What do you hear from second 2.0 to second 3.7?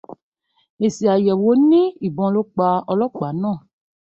ìbọn ló pa ọlọ́pàá náà.